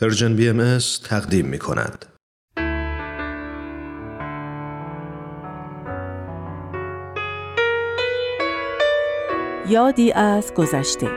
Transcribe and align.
پرژن 0.00 0.36
بی 0.36 0.48
ام 0.48 0.78
تقدیم 1.04 1.46
می 1.46 1.58
کند. 1.58 2.06
یادی 9.68 10.12
از 10.12 10.54
گذشته 10.54 11.08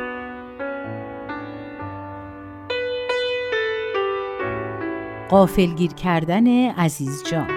قافلگیر 5.29 5.93
کردن 5.93 6.71
عزیز 6.71 7.23
جان 7.23 7.54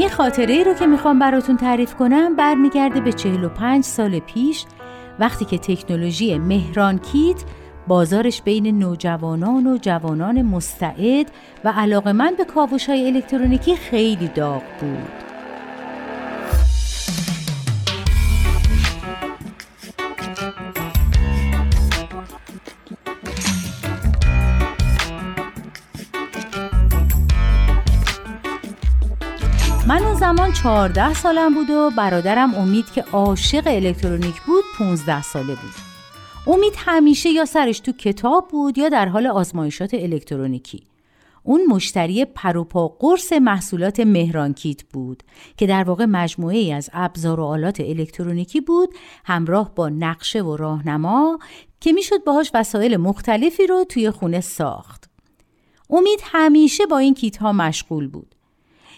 یه 0.00 0.08
خاطره 0.08 0.62
رو 0.62 0.74
که 0.74 0.86
می‌خوام 0.86 1.18
براتون 1.18 1.56
تعریف 1.56 1.94
کنم 1.94 2.36
برمیگرده 2.36 3.00
به 3.00 3.12
45 3.12 3.84
سال 3.84 4.18
پیش 4.18 4.64
وقتی 5.18 5.44
که 5.44 5.58
تکنولوژی 5.58 6.38
مهران 6.38 6.98
کیت 6.98 7.36
بازارش 7.86 8.42
بین 8.42 8.78
نوجوانان 8.78 9.66
و 9.66 9.78
جوانان 9.78 10.42
مستعد 10.42 11.30
و 11.64 11.72
علاقمند 11.76 12.36
به 12.36 12.44
کاوش 12.44 12.88
های 12.88 13.06
الکترونیکی 13.06 13.76
خیلی 13.76 14.28
داغ 14.28 14.62
بود. 14.80 15.29
من 29.90 30.02
اون 30.02 30.14
زمان 30.14 30.52
14 30.52 31.14
سالم 31.14 31.54
بود 31.54 31.70
و 31.70 31.90
برادرم 31.96 32.54
امید 32.54 32.90
که 32.90 33.02
عاشق 33.02 33.62
الکترونیک 33.66 34.42
بود 34.42 34.64
15 34.78 35.22
ساله 35.22 35.54
بود. 35.54 35.72
امید 36.46 36.72
همیشه 36.76 37.30
یا 37.30 37.44
سرش 37.44 37.80
تو 37.80 37.92
کتاب 37.92 38.48
بود 38.48 38.78
یا 38.78 38.88
در 38.88 39.08
حال 39.08 39.26
آزمایشات 39.26 39.94
الکترونیکی. 39.94 40.82
اون 41.42 41.66
مشتری 41.66 42.24
پروپا 42.24 42.88
قرص 42.88 43.32
محصولات 43.32 44.00
مهران 44.00 44.54
کیت 44.54 44.82
بود 44.82 45.22
که 45.56 45.66
در 45.66 45.84
واقع 45.84 46.04
مجموعه 46.04 46.56
ای 46.56 46.72
از 46.72 46.90
ابزار 46.92 47.40
و 47.40 47.44
آلات 47.44 47.80
الکترونیکی 47.80 48.60
بود 48.60 48.94
همراه 49.24 49.74
با 49.74 49.88
نقشه 49.88 50.42
و 50.42 50.56
راهنما 50.56 51.38
که 51.80 51.92
می‌شد 51.92 52.24
باهاش 52.24 52.50
وسایل 52.54 52.96
مختلفی 52.96 53.66
رو 53.66 53.84
توی 53.84 54.10
خونه 54.10 54.40
ساخت. 54.40 55.10
امید 55.90 56.20
همیشه 56.22 56.86
با 56.86 56.98
این 56.98 57.14
کیت 57.14 57.36
ها 57.36 57.52
مشغول 57.52 58.08
بود. 58.08 58.34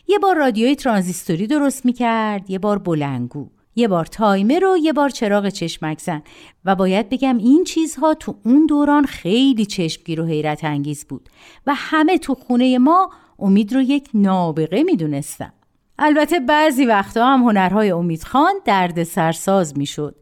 یه 0.08 0.18
بار 0.18 0.36
رادیوی 0.36 0.76
ترانزیستوری 0.76 1.46
درست 1.46 1.86
می‌کرد 1.86 2.50
یه 2.50 2.58
بار 2.58 2.78
بلنگو 2.78 3.48
یه 3.76 3.88
بار 3.88 4.04
تایمر 4.04 4.64
و 4.64 4.76
یه 4.76 4.92
بار 4.92 5.08
چراغ 5.08 5.48
چشمک 5.48 6.00
زن 6.00 6.22
و 6.64 6.74
باید 6.74 7.08
بگم 7.08 7.38
این 7.38 7.64
چیزها 7.64 8.14
تو 8.14 8.34
اون 8.44 8.66
دوران 8.66 9.06
خیلی 9.06 9.66
چشمگیر 9.66 10.20
و 10.20 10.24
حیرت 10.24 10.64
انگیز 10.64 11.04
بود. 11.04 11.28
و 11.66 11.72
همه 11.76 12.18
تو 12.18 12.34
خونه 12.34 12.78
ما 12.78 13.10
امید 13.38 13.72
رو 13.72 13.80
یک 13.80 14.08
نابغه 14.14 14.82
می‌دونستن. 14.82 15.52
البته 15.98 16.40
بعضی 16.40 16.84
وقتا 16.84 17.26
هم 17.26 17.42
هنرهای 17.42 17.90
امید 17.90 18.24
خان 18.24 18.54
درد 18.64 19.02
سرساز 19.02 19.78
می‌شد. 19.78 20.14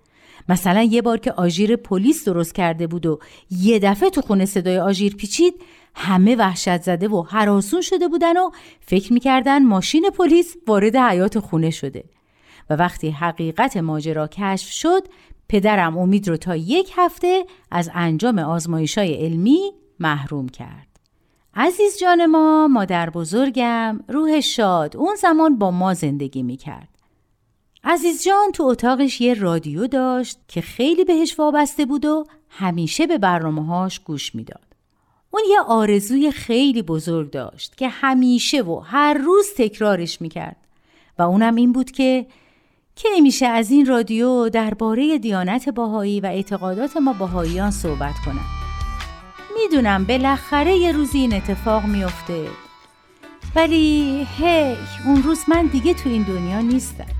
مثلا 0.49 0.83
یه 0.83 1.03
بار 1.03 1.19
که 1.19 1.33
آژیر 1.33 1.77
پلیس 1.77 2.25
درست 2.25 2.55
کرده 2.55 2.87
بود 2.87 3.07
و 3.07 3.19
یه 3.51 3.79
دفعه 3.79 4.11
تو 4.11 4.21
خونه 4.21 4.45
صدای 4.45 4.79
آژیر 4.79 5.17
پیچید 5.17 5.55
همه 5.95 6.37
وحشت 6.37 6.83
زده 6.83 7.09
و 7.09 7.23
حراسون 7.23 7.81
شده 7.81 8.09
بودن 8.09 8.37
و 8.37 8.51
فکر 8.81 9.13
می‌کردن 9.13 9.65
ماشین 9.65 10.11
پلیس 10.11 10.57
وارد 10.67 10.97
حیات 10.97 11.39
خونه 11.39 11.71
شده. 11.71 12.05
و 12.71 12.77
وقتی 12.77 13.11
حقیقت 13.11 13.77
ماجرا 13.77 14.27
کشف 14.27 14.71
شد 14.71 15.03
پدرم 15.49 15.99
امید 15.99 16.29
رو 16.29 16.37
تا 16.37 16.57
یک 16.57 16.93
هفته 16.97 17.45
از 17.71 17.91
انجام 17.95 18.39
آزمایش 18.39 18.99
علمی 18.99 19.73
محروم 20.01 20.49
کرد. 20.49 20.87
عزیز 21.55 21.99
جان 22.01 22.27
ما 22.27 22.69
مادر 22.69 23.11
بزرگم 23.11 24.01
روح 24.09 24.41
شاد 24.41 24.97
اون 24.97 25.15
زمان 25.15 25.59
با 25.59 25.71
ما 25.71 25.95
زندگی 25.95 26.43
می‌کرد. 26.43 26.89
عزیز 27.85 28.25
جان 28.25 28.53
تو 28.53 28.65
اتاقش 28.65 29.21
یه 29.21 29.35
رادیو 29.35 29.87
داشت 29.87 30.39
که 30.49 30.61
خیلی 30.61 31.05
بهش 31.05 31.39
وابسته 31.39 31.87
بود 31.87 32.05
و 32.05 32.25
همیشه 32.49 33.07
به 33.07 33.19
برنامه 33.19 33.67
هاش 33.67 34.01
گوش 34.01 34.35
می‌داد. 34.35 34.70
اون 35.31 35.43
یه 35.51 35.61
آرزوی 35.61 36.31
خیلی 36.31 36.83
بزرگ 36.83 37.31
داشت 37.31 37.77
که 37.77 37.89
همیشه 37.89 38.63
و 38.63 38.81
هر 38.81 39.15
روز 39.15 39.47
تکرارش 39.57 40.21
می‌کرد. 40.21 40.57
و 41.19 41.23
اونم 41.23 41.55
این 41.55 41.73
بود 41.73 41.91
که 41.91 42.27
کی 42.95 43.21
میشه 43.21 43.47
از 43.47 43.71
این 43.71 43.87
رادیو 43.87 44.49
درباره 44.49 45.19
دیانت 45.19 45.69
باهایی 45.69 46.21
و 46.21 46.27
اعتقادات 46.27 46.97
ما 46.97 47.13
باهاییان 47.13 47.71
صحبت 47.71 48.15
کنم 48.27 48.47
می‌دونم 49.55 50.05
بالاخره 50.05 50.77
یه 50.77 50.93
روزی 50.93 51.19
این 51.19 51.35
اتفاق 51.35 51.85
میافته. 51.85 52.49
ولی 53.57 54.27
هی 54.39 54.77
اون 55.07 55.23
روز 55.23 55.39
من 55.49 55.67
دیگه 55.67 55.95
تو 55.95 56.09
این 56.09 56.23
دنیا 56.23 56.61
نیستم. 56.61 57.20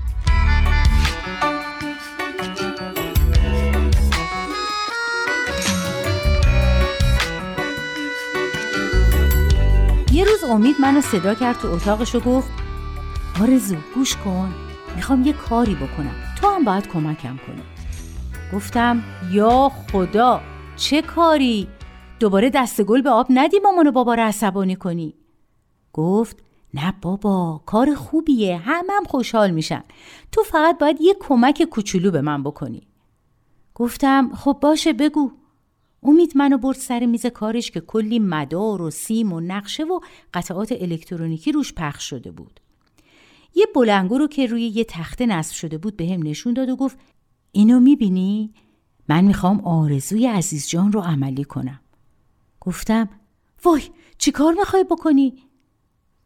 یه 10.13 10.23
روز 10.23 10.43
امید 10.43 10.75
منو 10.79 11.01
صدا 11.01 11.33
کرد 11.33 11.57
تو 11.59 11.67
اتاقش 11.67 12.15
و 12.15 12.19
گفت 12.19 12.49
آرزو 13.41 13.75
گوش 13.95 14.15
کن. 14.15 14.53
می‌خوام 14.95 15.21
یه 15.21 15.33
کاری 15.33 15.75
بکنم. 15.75 16.15
تو 16.41 16.47
هم 16.47 16.63
باید 16.63 16.87
کمکم 16.87 17.37
کنی. 17.47 17.61
گفتم 18.53 19.03
یا 19.31 19.69
خدا 19.69 20.41
چه 20.75 21.01
کاری؟ 21.01 21.67
دوباره 22.19 22.49
دست 22.49 22.81
گل 22.81 23.01
به 23.01 23.09
آب 23.09 23.27
ندی 23.29 23.59
مامان 23.59 23.91
بابا 23.91 24.15
رو 24.15 24.23
عصبانی 24.23 24.75
کنی. 24.75 25.15
گفت 25.93 26.43
نه 26.73 26.93
بابا 27.01 27.61
کار 27.65 27.95
خوبیه. 27.95 28.57
همم 28.57 28.89
هم 28.89 29.03
خوشحال 29.03 29.51
میشن. 29.51 29.83
تو 30.31 30.43
فقط 30.43 30.77
باید 30.79 31.01
یه 31.01 31.15
کمک 31.19 31.63
کوچولو 31.63 32.11
به 32.11 32.21
من 32.21 32.43
بکنی. 32.43 32.87
گفتم 33.75 34.31
خب 34.35 34.57
باشه 34.61 34.93
بگو. 34.93 35.31
امید 36.03 36.37
منو 36.37 36.57
برد 36.57 36.77
سر 36.77 37.05
میز 37.05 37.25
کارش 37.25 37.71
که 37.71 37.79
کلی 37.79 38.19
مدار 38.19 38.81
و 38.81 38.89
سیم 38.89 39.33
و 39.33 39.39
نقشه 39.39 39.83
و 39.83 39.99
قطعات 40.33 40.71
الکترونیکی 40.71 41.51
روش 41.51 41.73
پخش 41.73 42.09
شده 42.09 42.31
بود. 42.31 42.59
یه 43.55 43.65
بلنگو 43.75 44.17
رو 44.17 44.27
که 44.27 44.45
روی 44.45 44.63
یه 44.63 44.83
تخته 44.83 45.25
نصب 45.25 45.55
شده 45.55 45.77
بود 45.77 45.97
به 45.97 46.05
هم 46.07 46.23
نشون 46.23 46.53
داد 46.53 46.69
و 46.69 46.75
گفت 46.75 46.97
اینو 47.51 47.79
می‌بینی؟ 47.79 48.53
من 49.09 49.25
می‌خوام 49.25 49.61
آرزوی 49.61 50.27
عزیز 50.27 50.67
جان 50.69 50.91
رو 50.91 50.99
عملی 51.01 51.43
کنم. 51.43 51.79
گفتم 52.59 53.09
وای 53.63 53.81
چی 54.17 54.31
کار 54.31 54.53
می‌خوای 54.53 54.83
بکنی؟ 54.83 55.33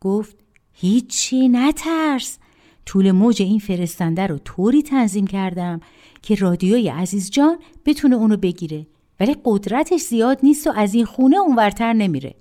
گفت 0.01 0.37
هیچی 0.73 1.49
نترس. 1.49 2.37
طول 2.85 3.11
موج 3.11 3.41
این 3.41 3.59
فرستنده 3.59 4.27
رو 4.27 4.37
طوری 4.37 4.81
تنظیم 4.81 5.27
کردم 5.27 5.79
که 6.21 6.35
رادیوی 6.35 6.89
عزیز 6.89 7.31
جان 7.31 7.59
بتونه 7.85 8.15
اونو 8.15 8.37
بگیره 8.37 8.87
ولی 9.19 9.35
قدرتش 9.45 10.01
زیاد 10.01 10.39
نیست 10.43 10.67
و 10.67 10.71
از 10.75 10.93
این 10.93 11.05
خونه 11.05 11.37
اونورتر 11.37 11.93
نمیره. 11.93 12.35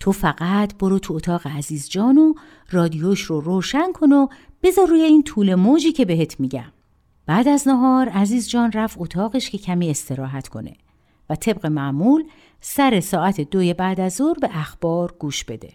تو 0.00 0.12
فقط 0.12 0.74
برو 0.78 0.98
تو 0.98 1.14
اتاق 1.14 1.46
عزیز 1.46 1.88
جان 1.88 2.18
و 2.18 2.34
رادیوش 2.70 3.20
رو 3.20 3.40
روشن 3.40 3.92
کن 3.92 4.12
و 4.12 4.26
بذار 4.62 4.86
روی 4.86 5.02
این 5.02 5.22
طول 5.22 5.54
موجی 5.54 5.92
که 5.92 6.04
بهت 6.04 6.40
میگم. 6.40 6.72
بعد 7.26 7.48
از 7.48 7.68
نهار 7.68 8.08
عزیز 8.08 8.48
جان 8.48 8.72
رفت 8.72 8.96
اتاقش 9.00 9.50
که 9.50 9.58
کمی 9.58 9.90
استراحت 9.90 10.48
کنه 10.48 10.74
و 11.30 11.34
طبق 11.34 11.66
معمول 11.66 12.24
سر 12.60 13.00
ساعت 13.00 13.40
دوی 13.40 13.74
بعد 13.74 14.00
از 14.00 14.14
ظهر 14.14 14.38
به 14.38 14.50
اخبار 14.52 15.14
گوش 15.18 15.44
بده. 15.44 15.72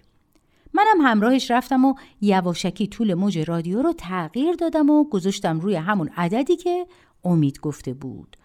منم 0.74 1.02
همراهش 1.02 1.52
رفتم 1.52 1.86
و 1.86 1.94
یواشکی 2.22 2.88
طول 2.88 3.14
موج 3.14 3.40
رادیو 3.40 3.81
رو 3.81 3.94
تغییر 3.94 4.56
دادم 4.56 4.90
و 4.90 5.04
گذاشتم 5.04 5.60
روی 5.60 5.75
همون 5.75 6.10
عددی 6.18 6.56
که 6.56 6.88
امید 7.24 7.60
گفته 7.60 7.94
بود. 7.94 8.38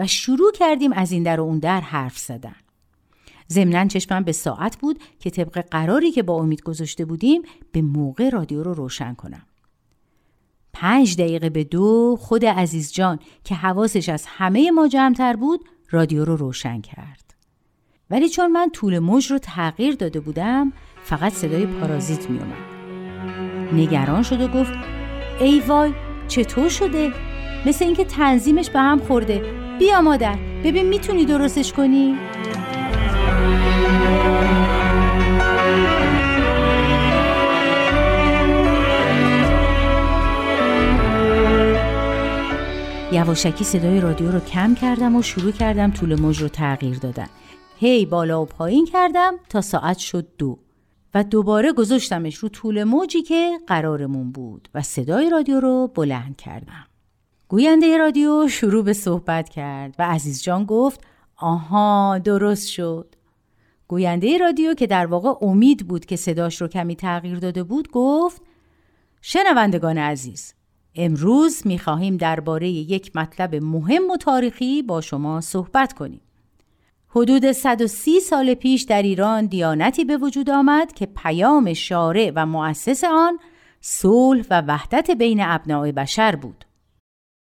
و 0.00 0.06
شروع 0.06 0.52
کردیم 0.52 0.92
از 0.92 1.12
این 1.12 1.22
در 1.22 1.40
و 1.40 1.44
اون 1.44 1.58
در 1.58 1.80
حرف 1.80 2.18
زدن. 2.18 2.56
ضمنا 3.50 3.86
چشمم 3.86 4.24
به 4.24 4.32
ساعت 4.32 4.76
بود 4.76 4.98
که 5.18 5.30
طبق 5.30 5.64
قراری 5.70 6.10
که 6.10 6.22
با 6.22 6.34
امید 6.34 6.62
گذاشته 6.62 7.04
بودیم 7.04 7.42
به 7.72 7.82
موقع 7.82 8.28
رادیو 8.28 8.62
رو 8.62 8.74
روشن 8.74 9.14
کنم. 9.14 9.42
پنج 10.72 11.16
دقیقه 11.16 11.50
به 11.50 11.64
دو 11.64 12.16
خود 12.20 12.44
عزیز 12.44 12.92
جان 12.92 13.18
که 13.44 13.54
حواسش 13.54 14.08
از 14.08 14.24
همه 14.26 14.70
ما 14.70 14.88
جمعتر 14.88 15.36
بود 15.36 15.64
رادیو 15.90 16.24
رو 16.24 16.36
روشن 16.36 16.80
کرد. 16.80 17.34
ولی 18.10 18.28
چون 18.28 18.52
من 18.52 18.70
طول 18.70 18.98
موج 18.98 19.30
رو 19.30 19.38
تغییر 19.38 19.94
داده 19.94 20.20
بودم 20.20 20.72
فقط 21.04 21.32
صدای 21.32 21.66
پارازیت 21.66 22.30
می 22.30 22.38
اومد. 22.38 22.70
نگران 23.72 24.22
شد 24.22 24.40
و 24.40 24.48
گفت 24.48 24.72
ای 25.40 25.60
وای 25.60 25.92
چطور 26.28 26.68
شده؟ 26.68 27.12
مثل 27.66 27.84
اینکه 27.84 28.04
تنظیمش 28.04 28.70
به 28.70 28.78
هم 28.78 28.98
خورده 28.98 29.59
بیا 29.80 30.00
مادر. 30.00 30.38
ببین 30.64 30.88
می‌تونی 30.88 31.24
درستش 31.24 31.72
کنی؟ 31.72 32.16
یواشکی 43.12 43.64
صدای 43.64 44.00
رادیو 44.00 44.30
رو 44.30 44.40
کم 44.40 44.74
کردم 44.74 45.16
و 45.16 45.22
شروع 45.22 45.52
کردم 45.52 45.90
طول 45.90 46.20
موج 46.20 46.42
رو 46.42 46.48
تغییر 46.48 46.98
دادن. 46.98 47.28
هی 47.76 48.06
بالا 48.06 48.42
و 48.42 48.46
پایین 48.46 48.86
کردم 48.86 49.34
تا 49.48 49.60
ساعت 49.60 49.98
شد 49.98 50.26
دو. 50.38 50.58
و 51.14 51.24
دوباره 51.24 51.72
گذاشتمش 51.72 52.36
رو 52.36 52.48
طول 52.48 52.84
موجی 52.84 53.22
که 53.22 53.50
قرارمون 53.66 54.32
بود. 54.32 54.68
و 54.74 54.82
صدای 54.82 55.30
رادیو 55.30 55.60
رو 55.60 55.90
بلند 55.94 56.36
کردم. 56.36 56.86
گوینده 57.50 57.98
رادیو 57.98 58.48
شروع 58.48 58.84
به 58.84 58.92
صحبت 58.92 59.48
کرد 59.48 59.94
و 59.98 60.02
عزیز 60.02 60.42
جان 60.42 60.64
گفت 60.64 61.00
آها 61.36 62.18
درست 62.24 62.68
شد 62.68 63.14
گوینده 63.88 64.38
رادیو 64.38 64.74
که 64.74 64.86
در 64.86 65.06
واقع 65.06 65.46
امید 65.46 65.88
بود 65.88 66.04
که 66.04 66.16
صداش 66.16 66.60
رو 66.60 66.68
کمی 66.68 66.96
تغییر 66.96 67.38
داده 67.38 67.62
بود 67.62 67.88
گفت 67.92 68.42
شنوندگان 69.20 69.98
عزیز 69.98 70.54
امروز 70.94 71.66
می‌خواهیم 71.66 72.16
درباره 72.16 72.68
یک 72.68 73.16
مطلب 73.16 73.54
مهم 73.54 74.10
و 74.10 74.16
تاریخی 74.16 74.82
با 74.82 75.00
شما 75.00 75.40
صحبت 75.40 75.92
کنیم 75.92 76.20
حدود 77.08 77.52
130 77.52 78.20
سال 78.20 78.54
پیش 78.54 78.82
در 78.82 79.02
ایران 79.02 79.46
دیانتی 79.46 80.04
به 80.04 80.16
وجود 80.16 80.50
آمد 80.50 80.92
که 80.92 81.06
پیام 81.06 81.72
شارع 81.72 82.32
و 82.34 82.46
مؤسس 82.46 83.04
آن 83.04 83.38
صلح 83.80 84.44
و 84.50 84.60
وحدت 84.60 85.10
بین 85.10 85.40
ابناع 85.42 85.92
بشر 85.92 86.36
بود. 86.36 86.69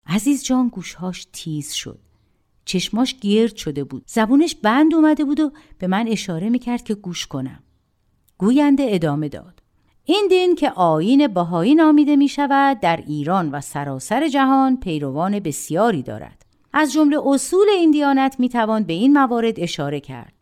عزیز 0.06 0.44
جان 0.44 0.68
گوشهاش 0.68 1.26
تیز 1.32 1.72
شد. 1.72 1.98
چشماش 2.64 3.14
گرد 3.20 3.56
شده 3.56 3.84
بود. 3.84 4.02
زبونش 4.06 4.54
بند 4.54 4.94
اومده 4.94 5.24
بود 5.24 5.40
و 5.40 5.52
به 5.78 5.86
من 5.86 6.08
اشاره 6.08 6.48
می‌کرد 6.48 6.82
که 6.82 6.94
گوش 6.94 7.26
کنم. 7.26 7.62
گوینده 8.38 8.86
ادامه 8.88 9.28
داد. 9.28 9.62
این 10.04 10.26
دین 10.30 10.54
که 10.54 10.70
آین 10.70 11.26
باهایی 11.28 11.74
نامیده 11.74 12.16
می 12.16 12.28
شود 12.28 12.80
در 12.80 13.04
ایران 13.06 13.50
و 13.50 13.60
سراسر 13.60 14.28
جهان 14.28 14.76
پیروان 14.76 15.40
بسیاری 15.40 16.02
دارد. 16.02 16.44
از 16.72 16.92
جمله 16.92 17.18
اصول 17.26 17.66
این 17.68 17.90
دیانت 17.90 18.36
می 18.38 18.48
توان 18.48 18.82
به 18.82 18.92
این 18.92 19.12
موارد 19.12 19.60
اشاره 19.60 20.00
کرد. 20.00 20.32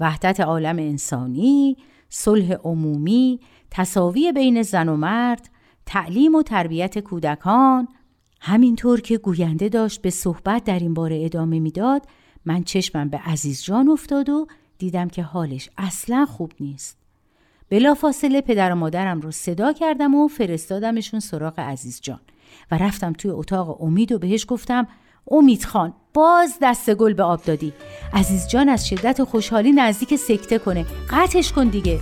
وحدت 0.00 0.40
عالم 0.40 0.76
انسانی، 0.76 1.76
صلح 2.08 2.52
عمومی، 2.52 3.40
تصاوی 3.70 4.32
بین 4.32 4.62
زن 4.62 4.88
و 4.88 4.96
مرد، 4.96 5.50
تعلیم 5.86 6.34
و 6.34 6.42
تربیت 6.42 6.98
کودکان، 6.98 7.88
همینطور 8.40 9.00
که 9.00 9.18
گوینده 9.18 9.68
داشت 9.68 10.02
به 10.02 10.10
صحبت 10.10 10.64
در 10.64 10.78
این 10.78 10.94
باره 10.94 11.24
ادامه 11.24 11.60
می‌داد، 11.60 12.02
من 12.44 12.62
چشمم 12.62 13.08
به 13.08 13.18
عزیز 13.18 13.62
جان 13.62 13.88
افتاد 13.88 14.28
و 14.28 14.46
دیدم 14.78 15.08
که 15.08 15.22
حالش 15.22 15.70
اصلا 15.78 16.26
خوب 16.26 16.52
نیست. 16.60 16.96
بلافاصله 17.70 18.40
پدر 18.40 18.72
و 18.72 18.74
مادرم 18.74 19.20
رو 19.20 19.30
صدا 19.30 19.72
کردم 19.72 20.14
و 20.14 20.28
فرستادمشون 20.28 21.20
سراغ 21.20 21.60
عزیز 21.60 22.00
جان 22.00 22.20
و 22.70 22.78
رفتم 22.78 23.12
توی 23.12 23.30
اتاق 23.30 23.82
امید 23.82 24.12
و 24.12 24.18
بهش 24.18 24.46
گفتم 24.48 24.88
امید 25.30 25.64
خان 25.64 25.94
باز 26.14 26.58
دست 26.62 26.94
گل 26.94 27.12
به 27.12 27.22
آب 27.22 27.42
دادی. 27.42 27.72
عزیز 28.12 28.48
جان 28.48 28.68
از 28.68 28.88
شدت 28.88 29.24
خوشحالی 29.24 29.72
نزدیک 29.72 30.16
سکته 30.16 30.58
کنه. 30.58 30.86
قطعش 31.10 31.52
کن 31.52 31.68
دیگه. 31.68 32.00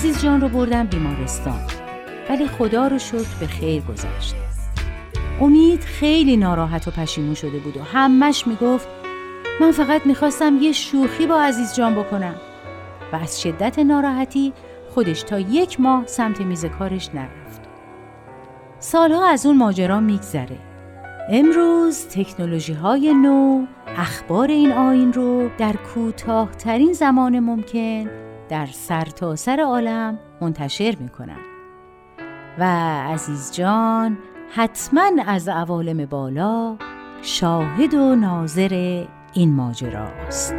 عزیز 0.00 0.22
جان 0.22 0.40
رو 0.40 0.48
بردم 0.48 0.86
بیمارستان 0.86 1.60
ولی 2.30 2.46
خدا 2.46 2.86
رو 2.86 2.98
شکر 2.98 3.38
به 3.40 3.46
خیر 3.46 3.82
گذشت 3.82 4.34
امید 5.40 5.80
خیلی 5.80 6.36
ناراحت 6.36 6.88
و 6.88 6.90
پشیمون 6.90 7.34
شده 7.34 7.58
بود 7.58 7.76
و 7.76 7.82
همش 7.82 8.46
می‌گفت 8.46 8.88
من 9.60 9.72
فقط 9.72 10.06
می‌خواستم 10.06 10.58
یه 10.60 10.72
شوخی 10.72 11.26
با 11.26 11.40
عزیز 11.40 11.74
جان 11.74 11.94
بکنم 11.94 12.34
و 13.12 13.16
از 13.16 13.42
شدت 13.42 13.78
ناراحتی 13.78 14.52
خودش 14.94 15.22
تا 15.22 15.38
یک 15.38 15.80
ماه 15.80 16.06
سمت 16.06 16.40
میز 16.40 16.64
کارش 16.64 17.10
نرفت. 17.14 17.60
سالها 18.78 19.28
از 19.28 19.46
اون 19.46 19.56
ماجرا 19.56 20.00
میگذره. 20.00 20.58
امروز 21.30 22.06
تکنولوژی 22.06 22.72
های 22.72 23.14
نو 23.14 23.64
اخبار 23.96 24.48
این 24.48 24.72
آین 24.72 25.12
رو 25.12 25.50
در 25.58 25.72
کوتاهترین 25.72 26.92
زمان 26.92 27.40
ممکن 27.40 28.29
در 28.50 28.66
سرتاسر 28.66 29.56
سر 29.56 29.62
عالم 29.62 30.18
منتشر 30.40 30.96
می‌کنن. 31.00 31.40
و 32.58 32.64
عزیز 33.12 33.52
جان 33.52 34.18
حتما 34.54 35.10
از 35.26 35.48
عوالم 35.48 36.06
بالا 36.06 36.76
شاهد 37.22 37.94
و 37.94 38.16
ناظر 38.16 39.04
این 39.32 39.54
ماجراست. 39.54 40.54